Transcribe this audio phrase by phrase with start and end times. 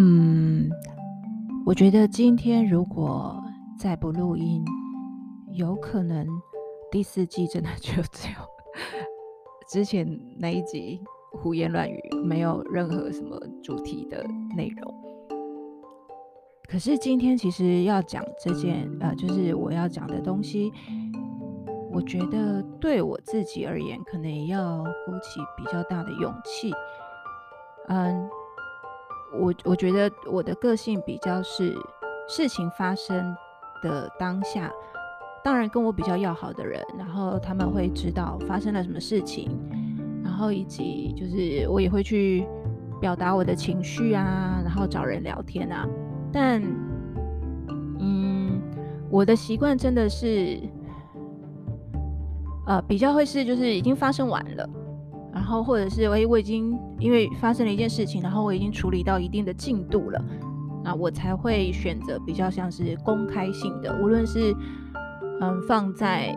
[0.00, 0.70] 嗯，
[1.66, 3.42] 我觉得今天如果
[3.76, 4.64] 再不录音，
[5.50, 6.24] 有可能
[6.88, 8.38] 第四季真的就只有
[9.68, 10.08] 之前
[10.38, 11.02] 那一集
[11.32, 14.24] 胡言乱语，没有任何什么主题的
[14.56, 14.94] 内容。
[16.68, 20.70] 可是今天其实要讲这件，呃，就是我要讲的东西，
[21.90, 26.72] 我觉得对我自己而言，可能也要鼓起比较大的勇气。
[27.88, 28.30] 嗯。
[29.32, 31.76] 我我觉得我的个性比较是
[32.28, 33.34] 事情发生
[33.82, 34.70] 的当下，
[35.44, 39.50] 当然跟我比较要好的人，然后他们会知道发生了什么事情，
[40.24, 42.46] 然后以及就是我也会去
[43.00, 45.86] 表达我的情绪啊，然后找人聊天啊。
[46.32, 46.62] 但
[48.00, 48.60] 嗯，
[49.10, 50.60] 我的习惯真的是，
[52.66, 54.68] 呃，比较会是就是已经发生完了。
[55.48, 60.22] 然后，或者是哎，我已经因为发生了一件事情，然后我已经处理到一定的进度了，
[60.84, 64.54] 那我才会选择比较像是公开性的，无论是
[65.40, 66.36] 嗯放在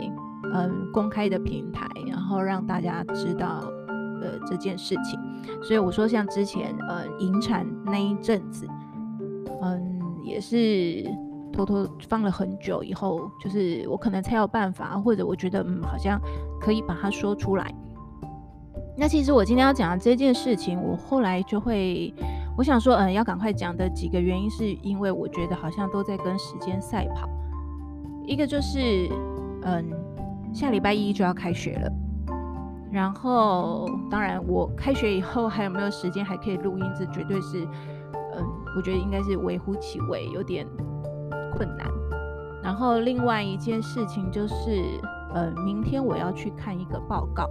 [0.53, 3.69] 嗯公开的平台，然后让大家知道
[4.21, 5.19] 呃这件事情。
[5.61, 8.65] 所以我说，像之前呃引产那一阵子，
[9.61, 11.03] 嗯也是
[11.51, 16.17] 偷偷放了很久以后，就是我可能才有办法，或者我觉得嗯好像
[16.61, 17.75] 可以把它说出来。
[19.01, 22.13] 那其实我今天要讲的这件事情，我后来就会，
[22.55, 27.27] 我想说，嗯，要赶快讲的几个原因，是因为我觉得好像都在跟时间赛跑。
[28.27, 29.09] 一个就是，
[29.63, 29.83] 嗯，
[30.53, 31.91] 下礼拜一就要开学了，
[32.91, 37.65] 然后当然我开学以后还有没有时间还可以录音，这绝对是，
[38.35, 38.45] 嗯，
[38.77, 40.63] 我觉得应该是微乎其微，有点
[41.57, 41.87] 困难。
[42.61, 44.79] 然后另外一件事情就是，
[45.33, 47.49] 嗯，明天我要去看一个报告。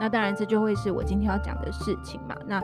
[0.00, 2.34] 那当然，这就会是我今天要讲的事情嘛。
[2.46, 2.62] 那，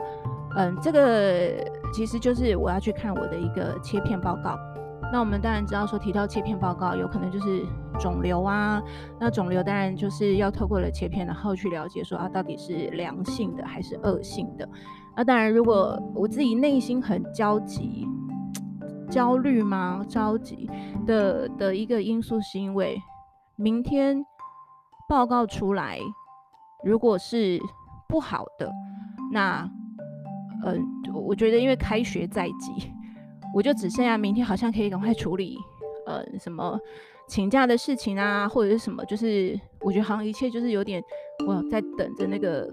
[0.57, 4.57] 嗯，这个其实就是我要去看我的一个切片报告。
[5.13, 7.65] 那我们当然知道说，提到切片报告，有可能就是
[7.99, 8.81] 肿瘤啊。
[9.19, 14.67] 那肿瘤当然就是要透过了切片，然后去了解说啊，到底是良性的还是恶性的。
[15.15, 18.07] 那当然，如果我自己内心很焦急、
[19.09, 20.05] 焦虑吗？
[20.07, 20.69] 着急
[21.05, 22.97] 的的一个因素，是因为
[23.57, 24.23] 明天
[25.09, 25.99] 报告出来。
[26.83, 27.59] 如果是
[28.07, 28.69] 不好的，
[29.31, 29.69] 那，
[30.65, 30.83] 嗯、
[31.13, 32.91] 我觉得因为开学在即，
[33.53, 35.57] 我就只剩下明天，好像可以赶快处理，
[36.05, 36.77] 呃，什么
[37.27, 41.01] 请假的事情啊，或者是什么，就是我觉得好像一切就是有点，
[41.47, 42.69] 我在等着那个，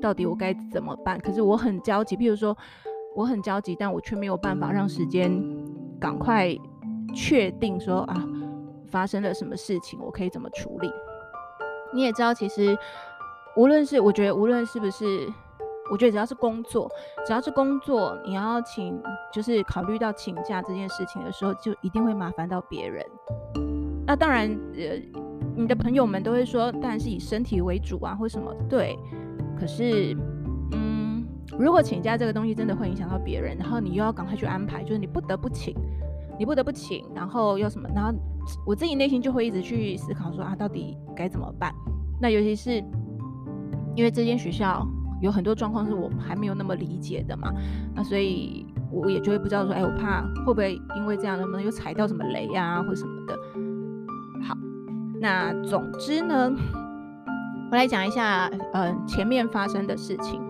[0.00, 1.18] 到底我该怎么办？
[1.18, 2.56] 可是我很焦急，比如说
[3.16, 5.30] 我很焦急，但我却没有办法让时间
[5.98, 6.54] 赶快
[7.14, 8.24] 确定说啊，
[8.86, 10.88] 发生了什么事情，我可以怎么处理？
[11.92, 12.76] 你也知道，其实。
[13.58, 15.04] 无论是我觉得，无论是不是，
[15.90, 16.88] 我觉得只要是工作，
[17.26, 18.96] 只要是工作，你要请，
[19.32, 23.04] 就是考虑到请假这件事情的时候，就一定会麻烦到别人。
[24.06, 25.02] 那当然，呃，
[25.56, 28.54] 你的朋友们都会说，当然是以身体为主啊，或什么。
[28.68, 28.96] 对。
[29.58, 30.16] 可是，
[30.70, 31.26] 嗯，
[31.58, 35.74] 如果请假这个东西真的会影响到别人，然后你又要赶快去安排，就是你不得不请，
[36.38, 37.88] 你不得不请，然后要什么？
[37.92, 38.16] 然后
[38.64, 41.74] 我自己内心就会一直去思考说啊，到底该怎么办？
[42.20, 42.80] 那尤其是。
[43.98, 44.86] 因为这间学校
[45.20, 47.52] 有很多状况是我还没有那么理解的嘛，
[47.96, 53.36] 那所以我也就会不知道说，哎，我怕会不会因为这样能不能又踩到什么雷啊，或什么的。
[54.46, 54.56] 好，
[55.20, 56.48] 那总之呢，
[57.72, 60.40] 我来讲一下，嗯、前面发生的事情。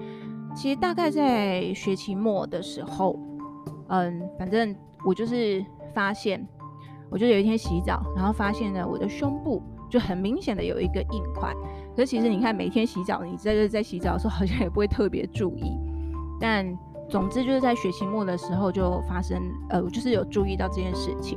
[0.54, 3.18] 其实大概在学期末的时候，
[3.88, 4.76] 嗯，反正
[5.06, 5.64] 我就是
[5.94, 6.46] 发现，
[7.08, 11.50] 我就有一天洗澡，然后发现呢，我的胸部就很明显的有一个硬块。
[11.98, 15.64] 可是其实你看，每天洗澡，你在这在洗澡的时候，好像也不会特别注意。
[16.40, 16.64] 但
[17.10, 21.36] 总之就是在学期末的时候就发生，呃，我就是有注意到这件事情。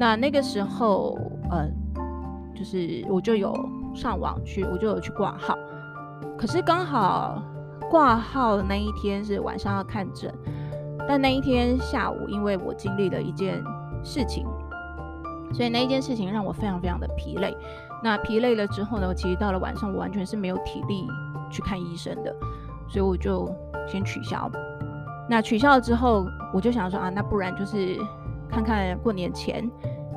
[0.00, 1.18] 那那个时候，
[1.50, 1.68] 呃，
[2.54, 3.54] 就是我就有
[3.94, 5.54] 上网去，我就有去挂号。
[6.38, 7.42] 可是刚好
[7.90, 10.32] 挂号那一天是晚上要看诊，
[11.06, 13.62] 但那一天下午，因为我经历了一件
[14.02, 14.46] 事情，
[15.52, 17.54] 所以那一件事情让我非常非常的疲累。
[18.04, 21.08] 那疲累了之后呢，其实到了晚上，我完全是没有体力
[21.50, 22.36] 去看医生的，
[22.86, 23.50] 所以我就
[23.88, 24.50] 先取消。
[25.26, 27.96] 那取消了之后，我就想说啊，那不然就是
[28.46, 29.66] 看看过年前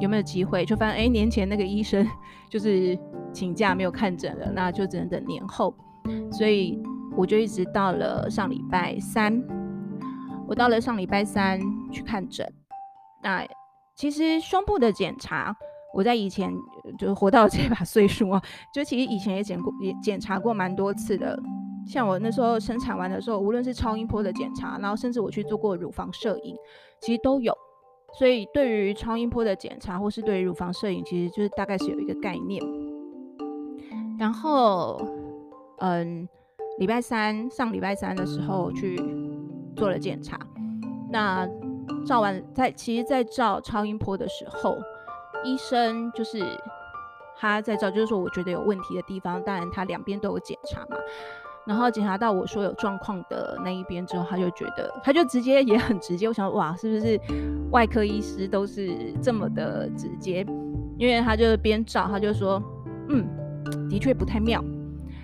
[0.02, 2.06] 有没有机会，就发现哎，年前那个医生
[2.52, 3.00] 就是
[3.32, 5.74] 请假没有看诊了，那就只能等年后。
[6.30, 6.84] 所以
[7.16, 9.42] 我就一直到了上礼拜三，
[10.46, 11.58] 我到了上礼拜三
[11.90, 12.46] 去看诊。
[13.24, 13.48] 那
[13.96, 15.56] 其实胸部的检查。
[15.98, 16.54] 我在以前
[16.96, 18.40] 就活到这把岁数啊，
[18.72, 21.36] 就其实以前也检过，也检查过蛮多次的，
[21.88, 26.56] 像我那时候生产完的时候，无论是超音波的检查，然后甚至我去做过乳房摄影，
[27.02, 27.52] 其实都有。
[28.14, 32.64] 所以对于超音波的检查，或是对于乳房摄影，其实就是大概是有一个概念。
[34.20, 35.02] 然后，
[35.80, 36.30] 嗯，
[36.78, 38.96] 礼拜三上礼拜三的时候去
[39.76, 40.40] 做了检查，
[41.10, 41.50] 那
[42.06, 44.78] 照完在其实，在照超音波的时候，
[45.48, 46.40] 医生就是。
[47.40, 50.98] 他在照，就是说我觉得有问题的地方，当然他两边都有检查嘛。
[51.68, 56.28] 然后检查到我说有状况的那一边之后，他就觉得，他就直接也很直接。
[56.28, 57.22] 我想，哇，是不是
[57.70, 60.44] 外科医师都是这么的直接？
[60.98, 62.60] 因为他就边照，他就说，
[63.10, 63.30] 嗯，
[63.88, 64.60] 的确不太妙。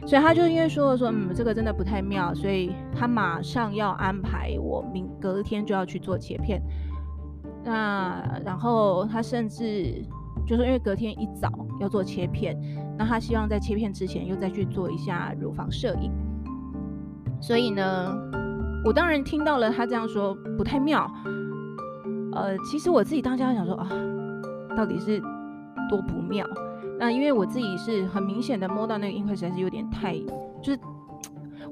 [0.06, 6.62] 所以他就因为说了说，嗯，这个真的不太妙，所以他马上要安排我明隔天就要去做切片。
[7.64, 10.04] 那然后他甚至。
[10.46, 11.50] 就是因为隔天一早
[11.80, 12.54] 要做切片，
[12.98, 16.12] 那他希望在切片之前又再去做一下乳房摄影，
[17.40, 18.14] 所以呢，
[18.84, 21.10] 我当然听到了他这样说不太妙。
[22.34, 23.88] 呃，其实我自己当下想说啊，
[24.76, 25.22] 到底是
[25.90, 26.46] 多不妙？
[27.00, 30.20] 那因为我自己是很明显的摸到那个硬块实在是有点太，
[30.62, 30.80] 就是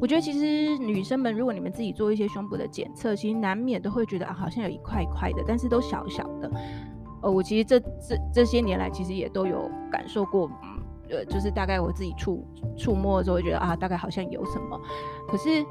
[0.02, 6.52] 我觉得其实女生们如果你们自己做一些胸部的检测，其实难免都会觉得啊，好像有一块一块的，但是都小小的。
[7.22, 12.44] 呃，我其实这这这些年来，其实也都有感受过，嗯，呃，就是大概我自己触
[12.76, 14.82] 触摸的时候，觉得啊，大概好像有什么，
[15.28, 15.64] 可是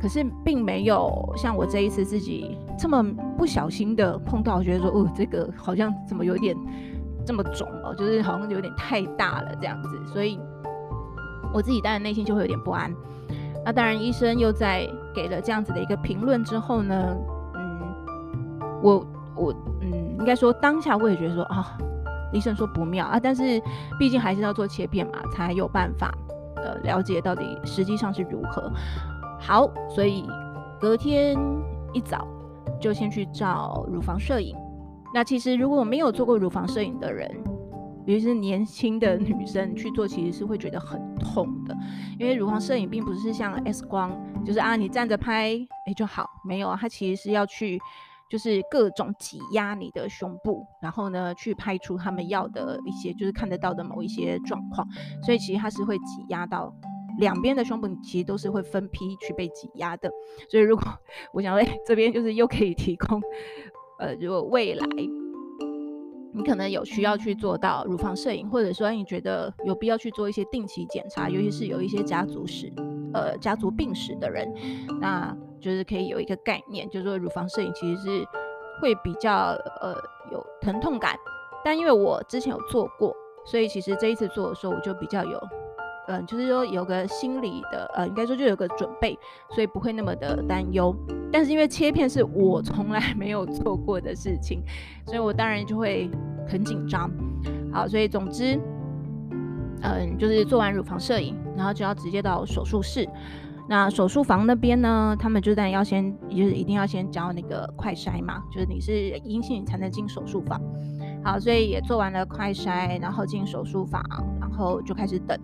[0.00, 3.02] 可是并没有像我这一次自己这么
[3.36, 6.56] 不小心的碰到，觉得说，哦，这个好像怎么有点
[7.26, 10.38] 这么肿哦，就是好像有点太大了这样子，所以
[11.52, 12.92] 我自己当然内心就会有点不安。
[13.64, 17.16] 那当然，医生又在给了这样子的一个评论之后呢，
[17.54, 17.80] 嗯，
[18.82, 19.06] 我
[19.36, 20.08] 我嗯。
[20.18, 21.76] 应该说当下我也觉得说啊，
[22.32, 23.60] 医生说不妙啊，但是
[23.98, 26.14] 毕竟还是要做切片嘛，才有办法
[26.54, 28.70] 呃了解到底实际上是如何。
[29.40, 30.24] 好，所以
[30.80, 31.36] 隔天
[31.92, 32.24] 一早
[32.80, 34.54] 就先去照乳房摄影。
[35.12, 37.28] 那其实如果没有做过乳房摄影的人，
[38.06, 41.76] 尤其是年轻的女生去做，其实是会觉得很痛的，
[42.18, 47.78] 因为乳房摄影并不是像 X 光，就是啊你站着拍哎就好，没有啊，它其实是要去。
[48.30, 54.88] 就是各种挤压你的胸部，然后呢，去拍出他们要的一些，就是看得到的某一些状况。
[55.22, 56.74] 所以其实它是会挤压到
[57.18, 60.10] 两边的胸部，其实都是会分批去被挤压的。
[60.48, 60.82] 所以如果
[61.34, 63.20] 我想说，哎，这边就是又可以提供，
[63.98, 64.86] 呃，如果未来
[66.32, 72.72] 你可能有需要去做到乳房摄影，或者说你觉得有必要去做一些定期检查，尤其是有一些家族史，
[73.12, 74.52] 呃，家族病史的人，
[75.00, 75.36] 那。
[75.62, 78.26] 就是可以有一个概念，就是说乳房摄影其实是
[78.80, 79.94] 会比较呃
[80.32, 81.16] 有疼痛感，
[81.64, 83.14] 但因为我之前有做过，
[83.46, 85.40] 所以其实这一次做的时候我就比较有，
[86.08, 89.18] 嗯、就是说有个心理的呃，应该说就有个准备，
[89.50, 90.94] 所以不会那么的担忧。
[91.32, 94.62] 但是因为切片是我从来没有做过的事情，
[95.06, 96.10] 所以我当然就会
[96.48, 97.10] 很紧张。
[97.72, 98.60] 好，所以总之，
[99.82, 103.08] 嗯、就是做完乳房摄影，然后就要直接到手术室。
[103.68, 110.60] 那手术房那边呢，他们就当然要先，就是一定要先交那个快筛嘛，就是你是阴性才能进手术房。
[111.24, 114.02] 好，所以也做完了快筛，然后进手术房，
[114.40, 115.38] 然后就开始等。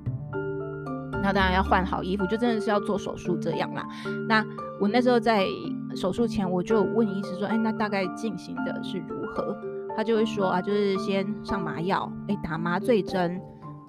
[1.22, 3.86] 那当然要换好衣服，就真的是要做手术这样啦。
[4.28, 4.44] 那
[4.80, 5.46] 我那时候在
[5.94, 9.56] 手术前，我就问医师说，哎，那大概进行的是如何？
[9.96, 13.40] 他就会说啊，就是先上麻药，哎，打麻醉针，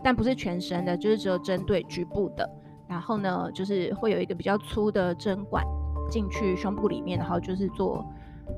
[0.03, 2.49] 但不是全身的，就是只有针对局部的。
[2.87, 5.63] 然后呢，就是会有一个比较粗的针管
[6.09, 8.03] 进去胸部里面，然后就是做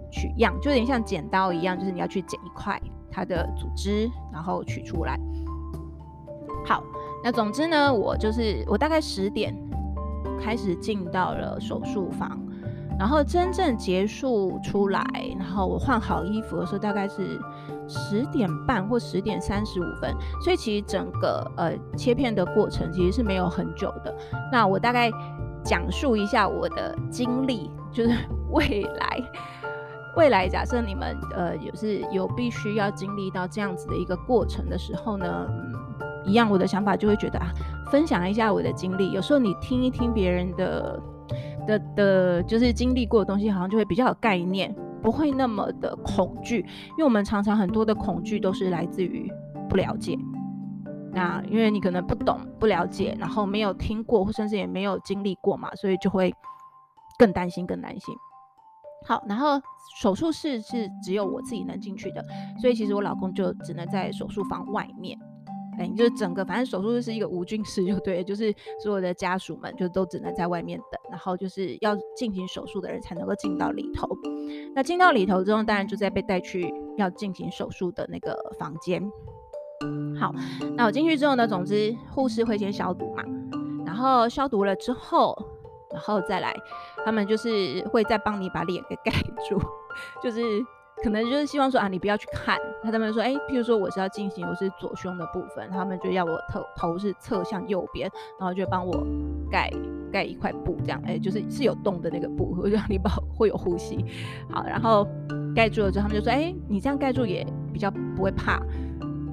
[0.09, 5.19] 取样，就有点像剪刀一样，就是你要去剪一块它的组织，然后取出来。
[6.65, 6.81] 好，
[7.23, 9.55] 那总之呢，我就是我大概十点
[10.39, 12.39] 开始进到了手术房。
[12.99, 15.03] 然后真正结束出来，
[15.39, 17.39] 然后我换好衣服的时候，大概是
[17.87, 20.15] 十点半或十点三十五分。
[20.43, 24.15] 所以其实整个呃切片的过程其实是没有很久的。
[24.51, 25.09] 那我大概
[25.63, 28.15] 讲述一下我的经历，就是
[28.51, 29.23] 未来
[30.15, 35.47] 未来假设你们呃有是有必须要经历到这样子的一个过程的时候呢，
[36.25, 37.51] 一样我的想法就会觉得啊，
[37.91, 39.11] 分享一下我的经历。
[39.11, 41.01] 有时候你听一听别人的。
[41.67, 46.57] 的的，就是经历过的东西，好像就会比较有概念，不会那么的恐惧。
[46.89, 49.31] 因为我们常常很多的恐惧都是来自于
[49.69, 50.17] 不了解。
[51.13, 56.33] 那因为你可能不懂、不了解，然后没有听过，或甚至也没有经历过嘛，所以就会
[57.19, 58.13] 更担心、更担心。
[59.07, 59.61] 好，然后
[60.01, 62.25] 手术室是只有我自己能进去的，
[62.59, 65.15] 所以其实我老公就只能在手术房外面。
[65.79, 74.07] 哎，就是整个反正手术室是一个无菌室，就对，就是所有的家属们就都只能在外面等，然后就是要进行手术的人才能够进到里头。
[74.75, 79.01] 那进到里头之后，当然就在被带去要进行手术的那个房间。
[80.19, 80.33] 好，
[80.75, 83.23] 那我进去之后呢，总之护士会先消毒嘛，
[83.85, 85.35] 然后消毒了之后，
[85.91, 86.53] 然后再来，
[87.05, 89.11] 他们就是会再帮你把脸给盖
[89.49, 89.59] 住，
[90.21, 90.41] 就是。
[91.03, 92.59] 可能就是希望说啊，你不要去看。
[92.83, 99.05] 他他们说，哎、譬如说我是要进行我是左胸的部分，他们就要我头头是侧向右边，然后就帮我
[99.51, 99.71] 盖
[100.11, 104.03] 盖一块布，这样，哎、就是是有洞的那个布，会让你保会有呼吸。
[104.49, 105.07] 好，然后
[105.55, 108.59] 盖住了之后，他们就说，哎、你这样盖住也比较不会怕。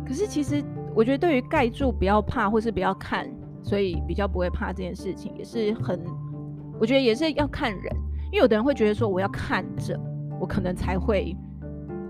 [0.07, 0.63] 可是其实
[0.95, 3.31] 我觉得对于盖住不要怕或是不要看，
[3.63, 5.99] 所以比较不会怕这件事情也是很，
[6.79, 7.97] 我觉得也是要看人，
[8.27, 9.99] 因为有的人会觉得说我要看着，
[10.39, 11.35] 我可能才会。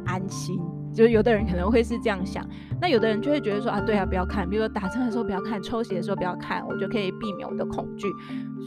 [0.09, 0.59] 安心，
[0.93, 2.45] 就是有的人可能会是这样想，
[2.81, 8.09] 那有的人就会觉得说啊，对啊，不要看，比如说打针的时候不要看，抽血的时候不要看，我就可以避免我的恐惧。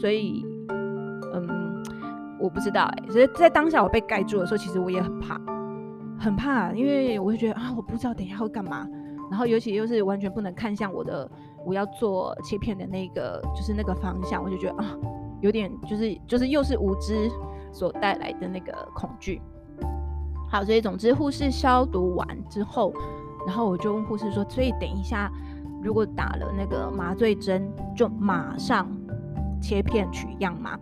[0.00, 0.46] 所以，
[1.34, 1.82] 嗯，
[2.40, 5.40] 我不知道哎、所以在当下我被盖住的时候，其实我也很怕，
[6.18, 8.86] 很怕，因为我会觉得啊，我不知道等一下会干嘛，
[9.30, 11.30] 然后尤其又是完全不能看向我的
[11.66, 14.96] 我要做切片的那个就是那个方向，我就觉得啊，
[15.40, 17.28] 有点就是就是又是无知
[17.72, 19.40] 所带来的那个恐惧。
[20.52, 22.92] 好，所以总之护士消毒完之后，
[23.46, 25.32] 然后我就问护士说：“所以等一下，
[25.82, 28.86] 如果打了那个麻醉针，就马上
[29.62, 30.78] 切片取样吗？”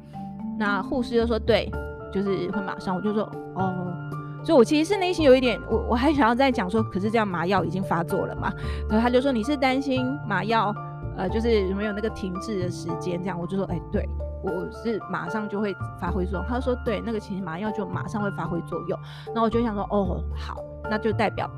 [0.59, 1.71] 那护士就说：“对，
[2.13, 3.23] 就是会马上。”我就说
[3.55, 3.97] ：“哦。”
[4.43, 8.53] 所以，我其实是内心有一点，我我还想要再讲说，可是这样麻药已经发作了嘛？
[8.89, 10.75] 然后他就说：“你是担心麻药，
[11.17, 14.05] 呃，就是有没有那个停滞的时间？”这样，我就说：“哎，对。”
[14.43, 16.49] 我是马上就会发挥作用。
[16.49, 20.57] 他说：“对，那个其实麻药就马上会发挥作用。”然后我就想说：“哦，好，
[20.91, 21.51] 那就代表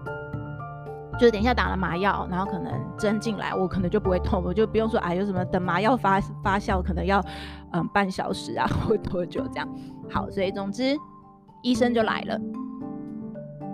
[1.19, 7.23] 就是等一下打了麻药，然后可能针进来，我可能就不会痛，我就不用说啊，有什么等麻药发发酵，可能要
[7.73, 9.69] 嗯半小时啊， 或多久这样。
[10.11, 10.97] 好，所以总之
[11.63, 12.39] 医生就来了。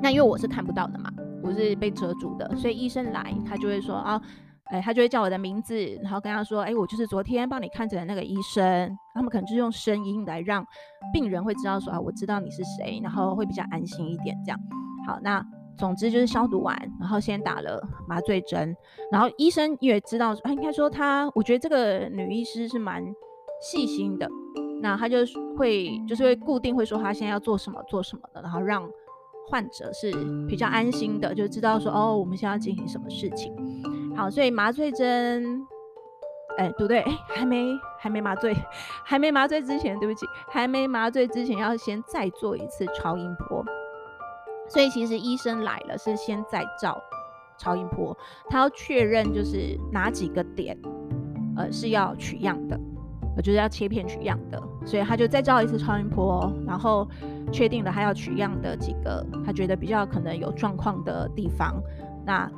[0.03, 1.11] 那因为我是看不到的嘛，
[1.43, 4.21] 我是被遮住的，所以医生来他就会说啊。”
[4.71, 10.65] 哎，他就会叫我的名字，然后跟他说：“哎，我就是昨天帮你看诊的那个医生。”他们可能就是用声音来让
[11.13, 14.37] 病人会知道说：“啊，我知道你是谁。”然后会比较安心一点。
[14.45, 14.61] 这样，
[15.07, 15.45] 好，那
[15.79, 18.77] 总之就是消毒完，然后先打了麻醉针，
[19.11, 23.03] 然后医生也知道，啊，应该说他，我觉得这个女医师是蛮
[23.63, 24.29] 细心的。
[24.81, 25.19] 那他就
[25.57, 28.89] 会就是会固定会说他现在要做什么做什么的，然后让
[29.49, 30.13] 患者是
[30.47, 33.53] 比较安心的，就知道说哦，我们现在要进行什么事情。
[34.19, 35.65] 好，所以麻醉针，
[36.57, 37.05] 哎、不对？
[37.29, 38.53] 还没，还没麻醉，
[39.07, 43.65] 还没麻醉之前，对不起，还没麻醉之前要先再做一次超音波。
[44.69, 47.01] 所以其实医生来了是先再照
[47.59, 48.17] 超音波，
[48.51, 50.77] 他要确认就是哪几个点，
[51.57, 52.77] 呃，是要取样的，
[53.37, 57.09] 呃，就是要切片取样的，所以他就再照一次超音波，然后
[57.53, 61.81] 确定了他要取样的几个，他觉得比较可能有状况的地方，
[62.27, 62.51] 那。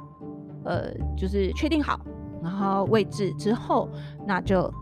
[0.64, 2.00] 呃，就是确定好，
[2.42, 3.88] 然后位置之后，
[4.26, 4.72] 那就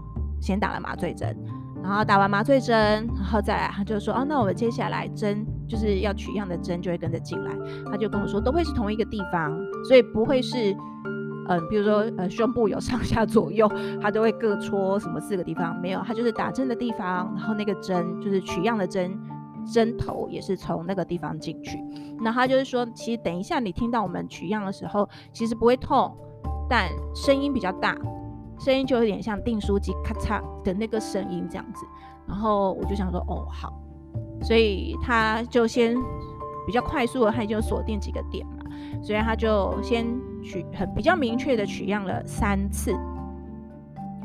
[0.41, 1.37] 先打了麻醉针，
[1.83, 7.53] 然后打完麻醉针，然后再来，他就说，哦，那我们接下来针就是要取样的针就会跟着进来，
[7.91, 9.57] 他就跟我说，都会是同一个地方，
[9.87, 10.77] 所以不会是，
[11.49, 13.71] 嗯、比如说呃胸部有上下左右，
[14.01, 19.19] 他都会各戳什么四个地方，没有，他就是打针的地方，然后那个针就是取样的针。
[19.73, 21.79] 针头也是从那个地方进去，
[22.21, 26.17] 那他就是说，其实等一下你听到我们取样的时候，其实不会痛，
[26.69, 27.97] 但声音比较大，
[28.59, 31.87] 声音就有点像订书机咔嚓的那个声音这样子。
[32.27, 33.73] 然后我就想说，哦，好，
[34.43, 35.97] 所以他就先
[36.67, 38.65] 比较快速的，他就锁定几个点嘛，
[39.03, 40.07] 所以他就先
[40.43, 42.95] 取很比较明确的取样了三次。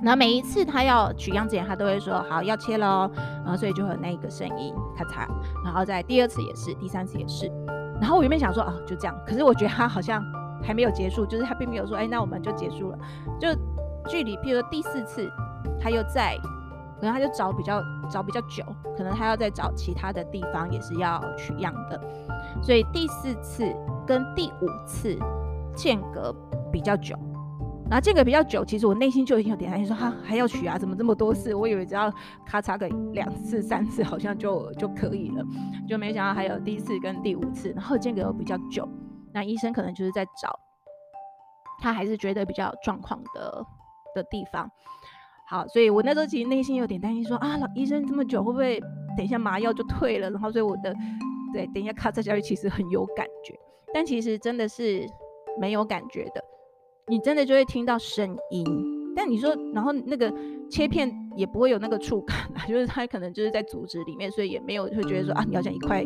[0.04, 5.26] 然后每一次他要取样之前，他都会说好要切喽，然后所以就会有那个声音咔嚓，
[5.64, 7.50] 然后在第二次也是，第三次也是。
[8.02, 10.22] 然后我原本想说哦就这样，可是我觉得他好像
[10.62, 12.98] 还没有结束，就是他并没有说哎那我们就结束了，
[13.40, 13.48] 就
[14.10, 15.32] 距离譬如说第四次
[15.80, 16.38] 他又在，
[17.00, 17.82] 可能他就找比较
[18.12, 18.62] 找比较久，
[18.98, 21.98] 可能他要再找其他的地方也是要取样的，
[22.62, 23.74] 所以第四次
[24.06, 25.18] 跟第五次
[25.74, 26.36] 间隔
[26.74, 27.16] 比较久。
[27.90, 31.54] 然后间隔比较久，其实我内心就已经有点担心，说哈还要取啊，怎么这么多次？
[31.54, 32.12] 我以为只要
[32.46, 35.46] 咔嚓个两次、三次，好像就就可以了，
[35.88, 38.88] 就没想到还有第一次跟第五次，然后间隔又比较久。
[39.32, 40.60] 那医生可能就是在找
[41.82, 43.64] 他还是觉得比较状况的
[44.16, 44.70] 的地方。
[45.46, 48.80] 好，所以我那时候其实内心有点担心说，啊，医生这么久，会不会
[49.16, 50.32] 等一下麻药就退了？
[50.32, 50.96] 然后所以我的
[51.54, 53.54] 对，等一下咔嚓下去，其实很有感觉，
[53.94, 55.06] 但其实真的是
[55.60, 56.44] 没有感觉的。
[57.08, 58.66] 你真的就会听到声音。
[59.16, 60.34] 但你说，然后那个
[60.72, 66.02] 切片也不会有那个触感啊， 就是它可能就是在组织里面，所以也没有会觉得说啊，你好像一块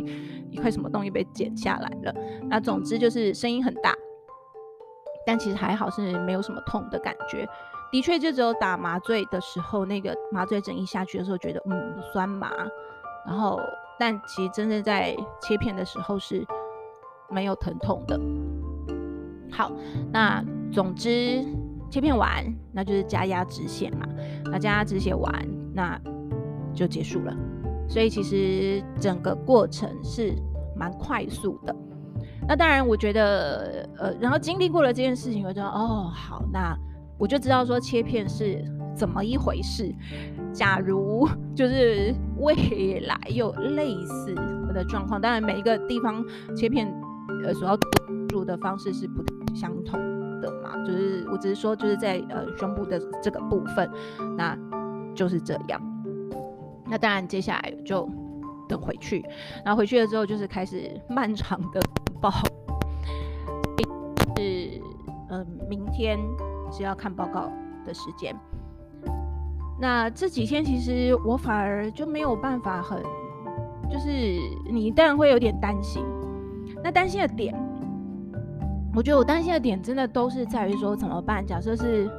[0.52, 2.14] 一块什么东西被剪下来了。
[2.50, 3.96] 那总之就是声音很大，
[5.26, 7.48] 但其实还好是没有什么痛的感觉。
[7.94, 12.52] 的确，就只有打麻醉的时候，那个麻醉针一下去的时候，觉得嗯酸麻，
[13.26, 13.58] 然后
[13.98, 16.46] 但其实真正在切片的时候是
[17.30, 18.20] 没有疼痛的。
[19.50, 19.72] 好，
[20.12, 21.44] 那总之
[21.90, 24.08] 切片完，那就是加压止血嘛。
[24.52, 25.32] 那加压止血完，
[25.74, 26.00] 那
[26.74, 27.36] 就结束了。
[27.88, 30.34] 所以其实整个过程是
[30.76, 31.76] 蛮快速的。
[32.48, 36.78] 那当然，我觉得呃，然后经历过了这件事情，我就哦好，那
[37.18, 38.64] 我就知道说切片是
[38.96, 39.94] 怎么一回事。
[40.54, 44.36] 假如就是未来有类似
[44.74, 46.24] 的状况，当然每一个地方
[46.56, 46.88] 切片
[47.44, 47.78] 呃所要
[48.30, 49.24] 做的方式是不
[49.56, 50.00] 相同
[50.42, 53.90] 的嘛，就是我只是说，就是在呃胸部的这个部分，
[54.38, 54.58] 那
[55.16, 55.82] 就是这样。
[56.90, 58.10] 那当然，接下来就
[58.68, 59.26] 等回去，
[59.66, 61.82] 然后回去了之后，就是开始 漫长的
[62.22, 62.32] 报，
[64.38, 64.82] 是
[65.30, 66.18] 嗯、明天
[66.72, 67.52] 是要看报告
[67.86, 68.36] 的时间。
[69.80, 73.04] 那这几天其实我反而就没有办法很，
[73.92, 74.10] 就是
[74.72, 76.04] 你当然会有点担心，
[76.84, 77.54] 那担心的点。
[78.98, 81.46] 我觉得我担心的点真的都是在于说怎么办？
[81.46, 82.10] 假设是，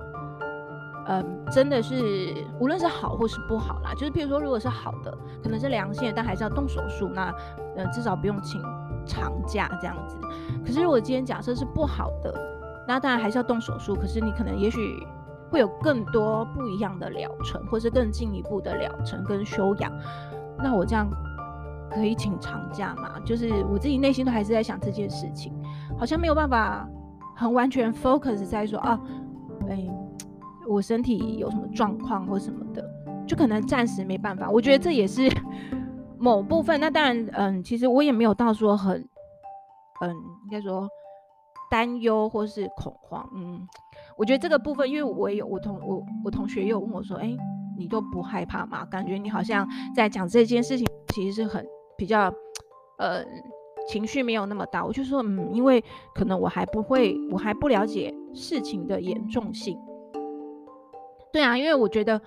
[1.09, 7.35] 嗯、真的是无论是好或是不好啦，就是譬如说，如果是好的，可能是良性，但还是要动手术，那
[7.77, 8.63] 呃至少不用请
[9.05, 10.17] 长假这样子。
[10.65, 12.33] 可是如果今天假设是不好的，
[12.87, 15.05] 那当然还是要动手术，可是你可能也许
[15.51, 19.93] 会有更多不一样的疗程，或是更进一步的疗程跟休养。
[20.59, 21.11] 那我这样
[21.91, 23.19] 可以请长假吗？
[23.25, 25.53] 就是我自己内心都还是在想这件事情。
[25.99, 26.89] 好像没有办法
[27.35, 29.01] 很完全 focus 在说啊，
[29.69, 29.89] 哎、
[30.69, 32.85] 我身体有什么状况或什么的，
[33.27, 34.51] 就可能暂时没办法。
[34.51, 35.29] 我觉得这也是
[36.19, 36.79] 某部分。
[36.79, 39.01] 那当然，嗯，其实我也没有到说很，
[40.03, 40.11] 嗯，
[40.45, 40.89] 应该说
[41.71, 43.29] 担忧或是恐慌。
[43.35, 43.67] 嗯，
[44.17, 47.37] 我觉得这个部分，因为我有我同我我同学也有问我说，哎、
[47.77, 48.85] 你都不害怕吗？
[48.85, 51.65] 感觉你好像在讲这件事情，其实是很
[51.99, 52.33] 比较，
[52.97, 53.23] 呃。
[53.89, 55.83] 情绪没有那么大，我就说，嗯，因为
[56.15, 59.79] 可能我还不会，我还不了解事情的严重性。
[61.33, 62.21] 对啊，因为我觉得，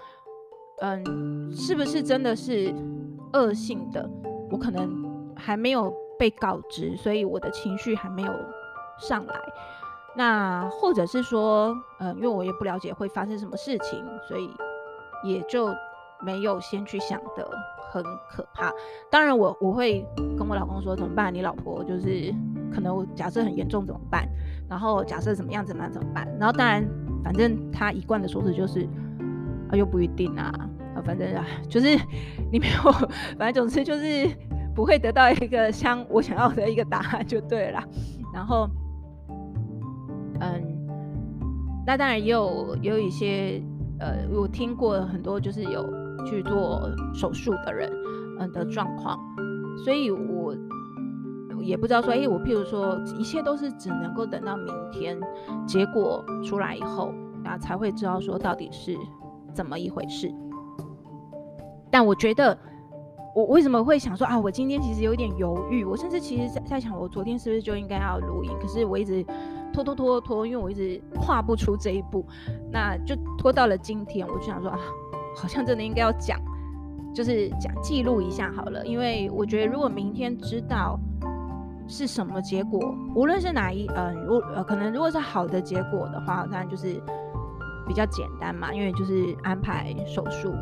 [0.80, 2.74] 嗯，是不是真的是
[3.34, 4.10] 恶性的，
[4.50, 8.34] 我可能还没有被告知，所以我的情绪还没有
[8.98, 9.36] 上来。
[10.16, 14.50] 那或者是说，嗯，因为我也不了解会发生什么事情，所以
[15.24, 15.68] 也就
[16.22, 17.48] 没有先去想的。
[17.92, 18.72] 很可怕，
[19.10, 20.06] 当然我我会
[20.38, 21.34] 跟我老公说怎么办？
[21.34, 22.34] 你老婆就是
[22.74, 24.26] 可能假设很严重怎么办？
[24.70, 26.26] 然后假设怎么样怎么样怎么办？
[26.40, 26.88] 然后当然
[27.22, 28.88] 反正他一贯的说辞就是
[29.70, 30.54] 啊又不一定啊
[30.96, 32.00] 啊反正啊就是
[32.50, 32.92] 你没有
[33.38, 34.30] 反正总之就是
[34.74, 37.84] 不会得到一个像我想要的一个答案就对了。
[38.34, 38.70] 然后
[40.40, 40.88] 嗯，
[41.86, 43.62] 那当然也有也有一些
[44.00, 46.01] 呃我听过很多就是有。
[46.26, 47.92] 去做手术的人，
[48.40, 49.20] 嗯的状况，
[49.84, 50.56] 所以我
[51.62, 55.20] 也不知道说，哎、我譬如说，一切都是只能够等到明天
[55.68, 58.98] 结果出来以后，那才会知道说到底是
[59.54, 60.34] 怎么一回事。
[61.92, 62.58] 但我觉得，
[63.36, 68.52] 我为什么会想说啊，我今天其实有点犹豫，我甚至其实在在想，我昨天是不是就应该要录音？
[68.60, 69.24] 可是我一直
[69.72, 72.26] 拖拖拖拖，因为我一直跨不出这一步，
[72.72, 74.80] 那就拖到了今天，我就想说啊。
[75.36, 76.40] 好像真的应该要讲，
[77.14, 81.00] 就是讲记录一下好了，因为我觉得如果明天知道
[81.88, 82.80] 是什么结果，
[83.16, 87.02] 无论是哪一，嗯，如呃，可能如果是好的结果的话，当然就是
[87.88, 90.54] 比较简单嘛，因为就是安排手术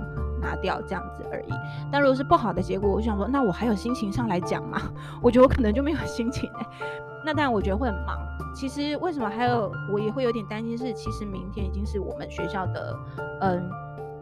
[0.41, 1.53] 拿掉这样子而已。
[1.91, 4.81] 但如果是不好的结果，我想说，那我还有心情上来讲吗？
[5.21, 6.49] 我觉得我可能就没有心情、
[7.23, 8.17] 那当然我觉得会很忙。
[8.55, 12.97] 其实为什么还有我也会有点担心是，其实明天已经是我们学校的，
[13.41, 13.69] 嗯。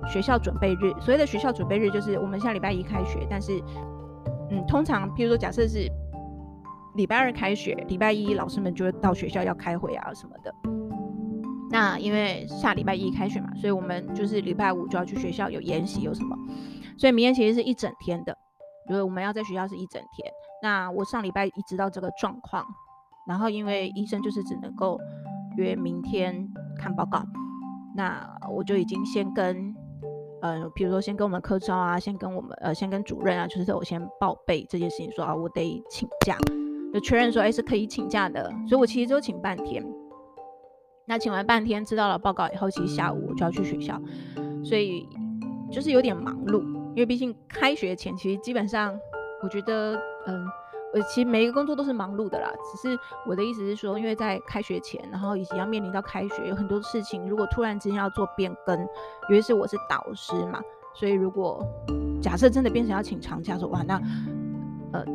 [0.08, 3.62] 学校准备日，所谓的学校准备日就是我们下礼拜一开学，但是，
[4.50, 5.90] 嗯，通常譬如说假设是
[6.96, 10.54] 礼拜二开学，礼拜一老师们就会到学校要开会啊什么的。
[11.70, 16.38] 那因为下礼拜一开学嘛，所以我们就是礼拜五就要去学校有研习有什么，
[16.98, 18.36] 所以明天其实是一整天的，
[18.88, 20.32] 就是我们要在学校是一整天。
[20.64, 22.66] 那我上礼拜一知道这个状况，
[23.28, 24.98] 然后因为医生就是只能够
[25.58, 27.22] 约明天看报告，
[27.96, 29.76] 那我就已经先跟。
[30.42, 36.38] 呃，比如说先跟我们科招啊，先跟我们呃，先跟主任啊，就是我先报备这件事情，说啊，我得请假，
[36.94, 39.84] 就确认说，哎，是可以请假的，所以我其实只有请半天。
[41.06, 44.00] 那请完半天，知道了报告以后，其实下午我就要去学校，
[44.64, 45.08] 所以
[45.72, 46.62] 就是有点忙碌。
[46.90, 48.94] 因为毕竟开学前，其实基本上
[49.42, 49.96] 我觉得，
[50.26, 50.46] 嗯，
[50.94, 52.52] 我其实每一个工作都是忙碌的啦。
[52.72, 58.80] 只是我的意思是说，因为在开学前，然后以及要面临到开学，有很多事情，如果突然之间要做变更，
[59.30, 60.62] 尤其是我是导师嘛，
[60.94, 61.66] 所以如果
[62.22, 64.02] 假设真的变成要请长假，说哇，那
[64.94, 65.06] 呃，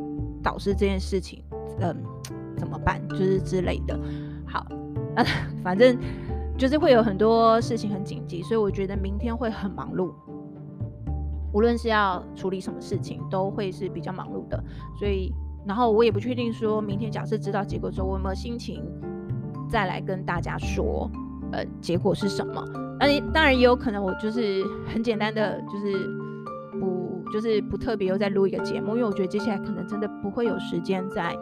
[0.42, 1.42] 导师这件事情，
[1.80, 1.96] 嗯，
[2.56, 3.00] 怎么办？
[3.08, 3.98] 就是之类的。
[4.46, 4.66] 好。
[5.14, 5.22] 啊，
[5.62, 5.98] 反正
[6.56, 10.11] 就是会有很多事情很紧急，所以我觉得明天会很忙碌。
[11.52, 14.58] 无论是要处理什么事情，都会是比较忙碌的。
[14.98, 15.30] 所以，
[15.66, 18.83] 然后我也不确定说明天假设知道结果之后，我有没有心情
[19.68, 21.11] 再来跟大家说，
[21.53, 22.64] 呃，结果是什么？
[22.98, 26.07] 那当然也有可能，我就是很简单的，就是
[26.81, 31.37] 不就是不特别又再录一个节目，因为我觉得接下来可能真的不会有时间再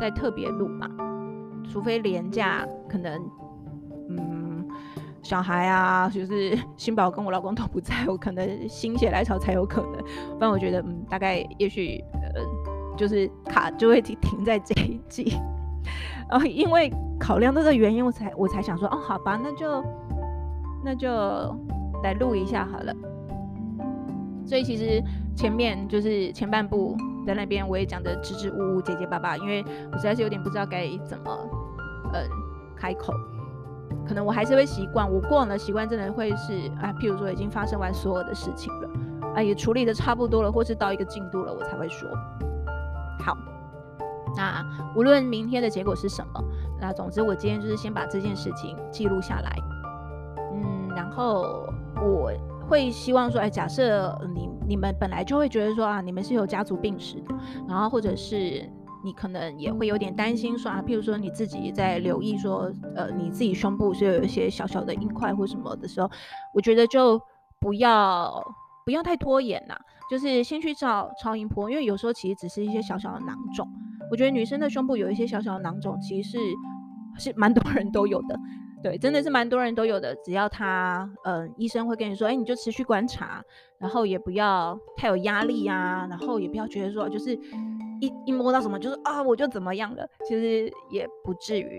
[0.00, 0.88] 再特别录嘛。
[1.70, 3.18] 除非连假，可能，
[4.10, 4.68] 嗯，
[5.22, 9.92] 小孩啊，就是 新宝跟我老公都不在，我可能心血来潮才有可能。
[9.92, 12.04] 不然我觉得，嗯，大概也许，
[12.96, 15.36] 就是卡就会停停在这一季。
[16.30, 19.84] 然 后因为考量这个原因，我才我才想说，哦，好吧，那就
[20.84, 21.08] 那就
[22.02, 22.92] 来录一下好了。
[24.46, 25.02] 所以其实
[25.36, 26.96] 前面就是前半部。
[27.26, 31.48] 在那边我也讲的支支吾吾、结结巴巴，因为我实在是有点不知道该怎么，
[32.12, 32.22] 嗯，
[32.76, 33.14] 开口。
[34.06, 36.52] 可能我还是会习惯，我过往的习惯真的会是
[36.82, 38.90] 啊，譬如说已经发生完所有的事情了，
[39.36, 42.10] 啊，也处理的差不多了，或是到一个进度了，我才会说。
[43.24, 43.36] 好，
[44.36, 46.44] 那无论明天的结果是什么，
[46.80, 49.56] 那总之我今天就是先把这件事情记录下来，
[50.52, 52.32] 嗯，然后我。
[52.66, 57.34] 会希望说，哎，假设你你们本来就会觉得说啊，你们是有家族病史的，
[57.68, 58.66] 然后或者是
[59.04, 66.10] 你可能也会有点担心说啊，譬如说你自己在留意说，呃，你自己胸部是有一些小小的硬块或什么的时候，
[66.54, 67.20] 我觉得就
[67.60, 68.42] 不要
[68.84, 69.74] 不要太拖延呐，
[70.10, 73.66] 就是先去照超音波，因为有时候其实只是一些小小的囊肿。
[74.10, 76.38] 我觉得女生的胸部有一些小小的囊肿，其实是
[77.18, 78.38] 是蛮多人都有的。
[78.82, 80.14] 对，真的是蛮多人都有的。
[80.16, 83.42] 只要他，嗯、医生会跟你说，哎，你就持续观察，
[83.78, 87.34] 然后也不要太有压力啊，然后也不要觉得说，就是
[88.02, 91.74] 一一摸到什么就是啊，我就怎么样了，其实也不至于。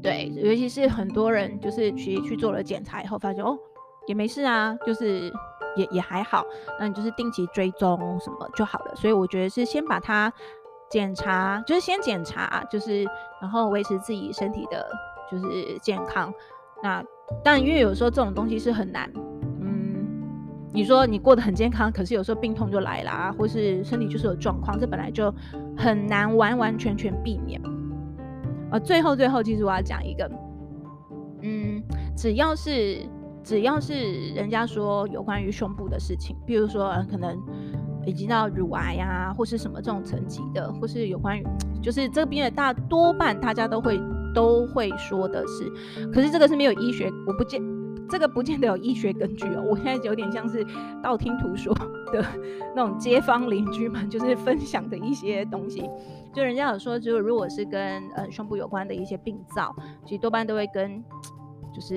[0.00, 3.58] 对，尤其是很多人就是去去做了检查以后，发现哦，
[4.06, 5.32] 也没事啊，就是
[5.76, 6.44] 也也还好，
[6.78, 8.94] 那你就是定期追踪什么就好了。
[8.94, 10.32] 所以我觉得是先把它
[10.90, 13.04] 检查，就是先检查，就是
[13.40, 14.88] 然后维持自己身体的。
[15.30, 16.34] 就是健康，
[16.82, 17.04] 那
[17.44, 19.08] 但因为有时候这种东西是很难，
[19.60, 20.04] 嗯，
[20.74, 25.32] 你说你过得很健康，可是有时候病痛就来了，或是身体就是有状况，这本来就
[25.78, 27.62] 很难完完全全避免。
[28.72, 30.28] 呃，最后最后，其实我要讲一个，
[31.42, 31.80] 嗯，
[32.16, 32.98] 只要是
[33.42, 33.94] 只要是
[34.34, 37.38] 人家说有关于胸部的事情，比如说，呃，可能
[38.06, 41.44] 已经到乳癌呀，或是什么这种层级的，或是有关于，
[41.82, 44.00] 就是这边的大多半大家都会。
[44.32, 45.68] 都会说的是，
[46.12, 47.60] 可是这个是没有医学，我不见
[48.08, 49.64] 这个不见得有医学根据哦。
[49.68, 50.64] 我现在有点像是
[51.02, 51.74] 道听途说
[52.12, 52.24] 的
[52.76, 55.82] 那种街坊邻居们，就是分享的一些东西。
[56.32, 59.74] 就人家有说，就如果是跟呃胸部有关的一些病灶，
[60.04, 61.02] 其实多半都会跟
[61.74, 61.94] 就是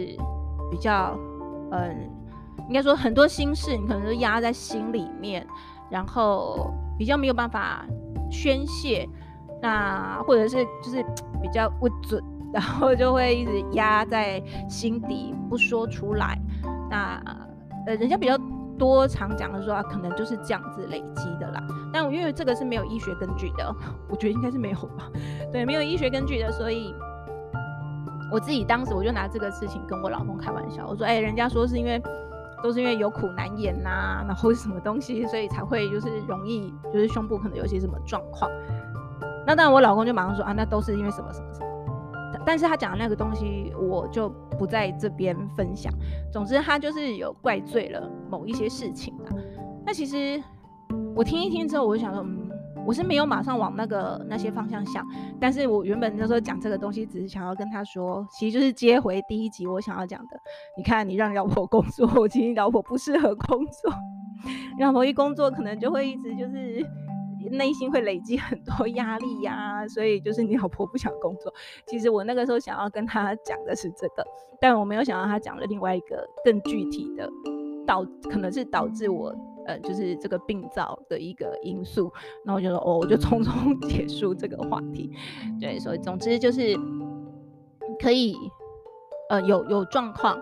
[0.71, 1.15] 比较
[1.73, 2.09] 嗯，
[2.67, 5.45] 应该说很多心事，你可能都压在心里面，
[5.89, 7.83] 然后比较没有办法
[8.31, 9.09] 宣泄。
[9.61, 11.01] 那或者是就是
[11.41, 12.21] 比较不准，
[12.53, 16.37] 然后就会一直压在心底不说出来。
[16.89, 17.17] 那
[17.87, 18.37] 呃，人家比较
[18.77, 21.65] 多常讲的说啊，可能就是这样子累积的啦。
[21.93, 23.73] 但因为这个是没有医学根据的，
[24.09, 25.09] 我觉得应该是没有吧？
[25.49, 26.93] 对，没有医学根据的，所以
[28.33, 32.01] 我自己当时我就拿这个事情跟我老公开玩笑，我说：“哎，人家说是因为
[32.63, 38.49] 都是因为有苦难言呐、然后什么东西，所以才会就是容易就是胸部可能有些什么状况。”
[39.45, 41.67] 那当然，我老公就马上说啊，那都是因为什么什么什么。
[42.43, 45.93] 但是他讲的那个东西，我就不在这边分享。
[46.31, 49.29] 总之，他就是有怪罪了某一些事情啊。
[49.85, 50.41] 那其实
[51.15, 52.25] 我听一听之后，我就想说，
[52.85, 55.05] 我是没有马上往那个那些方向想。
[55.39, 60.39] 但是我原本那时候讲这个东西，只是想要跟他说，其实就是接回第一集我想要讲的。
[60.77, 63.91] 你看，你让老婆工作，我其实老婆不适合工作。
[64.77, 66.85] 让 老婆一工作，可能就会一直就是。
[67.51, 71.53] 内心会累积很多压力呀、所以就是你老婆不想工作。
[71.85, 74.25] 其实我那个时候想要跟他讲的是这个，
[74.61, 77.29] 但我没有想到他讲了另外一个更具体的
[77.85, 82.11] 导，可能是导致我呃就是这个病灶的一个因素。
[82.45, 85.11] 然后我就说哦，我就匆匆 结束这个话题。
[85.59, 86.77] 对，所以总之就是
[88.01, 88.35] 可以
[89.29, 90.39] 呃有有状况，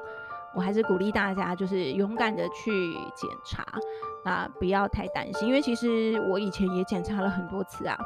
[0.56, 2.72] 我还是鼓励大家就是勇敢的去
[3.16, 3.66] 检查，
[4.26, 7.98] 那不要太担心，因为其实我以前也检查了很多次啊，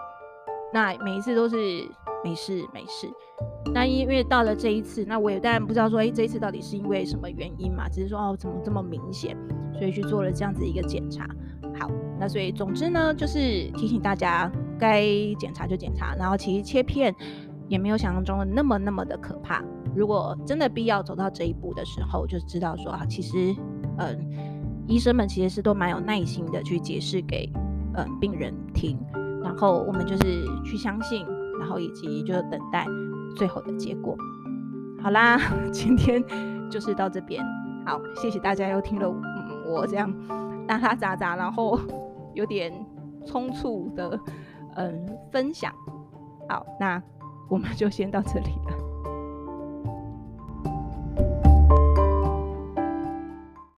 [0.75, 1.55] 那每一次都是
[2.21, 3.09] 没事没事。
[3.73, 7.87] 那因为到了这一次，那我也当然不知道说，哎，这一次到底是因为什么原因嘛？
[7.87, 9.37] 只是说哦，怎么这么明显，
[9.73, 11.25] 所以去做了这样子一个检查。
[11.79, 15.01] 好，那所以总之呢，就是提醒大家，该
[15.39, 16.13] 检查就检查。
[16.15, 17.15] 然后其实切片
[17.69, 19.63] 也没有想象中的那么那么的可怕。
[19.95, 23.55] 如果真的必要走到这一步的时候，就知道说啊，其实
[23.97, 24.29] 嗯，
[24.87, 27.49] 医生们其实是都蛮有耐心的去解释给
[27.95, 28.99] 嗯病人听。
[29.45, 31.25] 然后我们就是去相信，
[31.59, 32.85] 然后以及就等待。
[33.35, 34.17] 最后的结果，
[35.03, 35.37] 好啦，
[35.71, 36.23] 今天
[36.69, 37.43] 就是到这边。
[37.85, 40.11] 好，谢谢大家又听了嗯我这样
[40.69, 41.77] 拉拉杂杂，然后
[42.33, 42.71] 有点
[43.25, 44.17] 匆促的
[44.75, 45.73] 嗯分享。
[46.47, 47.01] 好，那
[47.49, 48.94] 我们就先到这里了。